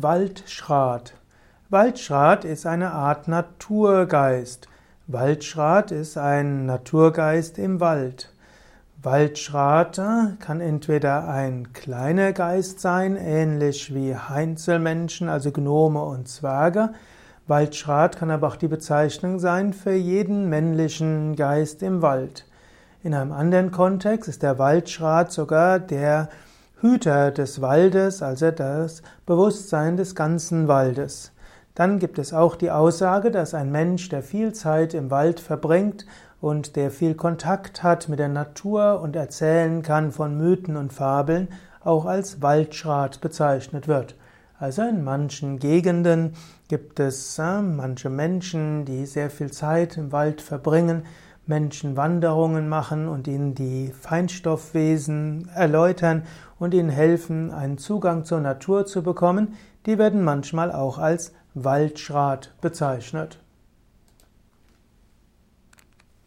Waldschrat. 0.00 1.14
Waldschrat 1.70 2.44
ist 2.44 2.66
eine 2.66 2.92
Art 2.92 3.26
Naturgeist. 3.26 4.68
Waldschrat 5.08 5.90
ist 5.90 6.16
ein 6.16 6.66
Naturgeist 6.66 7.58
im 7.58 7.80
Wald. 7.80 8.32
Waldschrat 9.02 10.00
kann 10.38 10.60
entweder 10.60 11.26
ein 11.26 11.72
kleiner 11.72 12.32
Geist 12.32 12.78
sein, 12.78 13.16
ähnlich 13.16 13.92
wie 13.92 14.14
Heinzelmenschen, 14.14 15.28
also 15.28 15.50
Gnome 15.50 16.04
und 16.04 16.28
Zwerge. 16.28 16.90
Waldschrat 17.48 18.18
kann 18.18 18.30
aber 18.30 18.46
auch 18.46 18.56
die 18.56 18.68
Bezeichnung 18.68 19.40
sein 19.40 19.72
für 19.72 19.94
jeden 19.94 20.48
männlichen 20.48 21.34
Geist 21.34 21.82
im 21.82 22.02
Wald. 22.02 22.46
In 23.02 23.14
einem 23.14 23.32
anderen 23.32 23.72
Kontext 23.72 24.28
ist 24.28 24.44
der 24.44 24.60
Waldschrat 24.60 25.32
sogar 25.32 25.80
der 25.80 26.28
Hüter 26.80 27.32
des 27.32 27.60
Waldes, 27.60 28.22
also 28.22 28.52
das 28.52 29.02
Bewusstsein 29.26 29.96
des 29.96 30.14
ganzen 30.14 30.68
Waldes. 30.68 31.32
Dann 31.74 31.98
gibt 31.98 32.18
es 32.18 32.32
auch 32.32 32.54
die 32.54 32.70
Aussage, 32.70 33.30
dass 33.30 33.54
ein 33.54 33.72
Mensch, 33.72 34.08
der 34.08 34.22
viel 34.22 34.52
Zeit 34.52 34.94
im 34.94 35.10
Wald 35.10 35.40
verbringt 35.40 36.06
und 36.40 36.76
der 36.76 36.92
viel 36.92 37.14
Kontakt 37.14 37.82
hat 37.82 38.08
mit 38.08 38.20
der 38.20 38.28
Natur 38.28 39.00
und 39.00 39.16
erzählen 39.16 39.82
kann 39.82 40.12
von 40.12 40.38
Mythen 40.38 40.76
und 40.76 40.92
Fabeln, 40.92 41.48
auch 41.82 42.06
als 42.06 42.42
Waldschrat 42.42 43.20
bezeichnet 43.20 43.88
wird. 43.88 44.14
Also 44.60 44.82
in 44.82 45.02
manchen 45.02 45.58
Gegenden 45.58 46.34
gibt 46.68 47.00
es 47.00 47.38
äh, 47.38 47.60
manche 47.60 48.10
Menschen, 48.10 48.84
die 48.84 49.06
sehr 49.06 49.30
viel 49.30 49.50
Zeit 49.50 49.96
im 49.96 50.12
Wald 50.12 50.42
verbringen, 50.42 51.04
Menschen 51.46 51.96
Wanderungen 51.96 52.68
machen 52.68 53.08
und 53.08 53.26
ihnen 53.26 53.54
die 53.54 53.92
Feinstoffwesen 53.98 55.48
erläutern 55.54 56.24
und 56.58 56.74
ihnen 56.74 56.88
helfen, 56.88 57.52
einen 57.52 57.78
Zugang 57.78 58.24
zur 58.24 58.40
Natur 58.40 58.86
zu 58.86 59.02
bekommen, 59.02 59.54
die 59.86 59.98
werden 59.98 60.22
manchmal 60.22 60.72
auch 60.72 60.98
als 60.98 61.32
Waldschrat 61.54 62.52
bezeichnet. 62.60 63.40